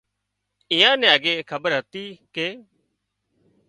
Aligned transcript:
ايئان 0.71 0.95
نين 1.01 1.11
اڳي 1.15 1.33
کٻير 1.49 1.71
هتي 1.77 2.05
ڪي 2.35 2.47